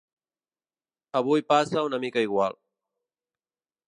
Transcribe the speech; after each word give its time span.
Avui 1.19 1.43
passa 1.53 1.83
una 1.89 1.99
mica 2.05 2.23
igual. 2.29 2.57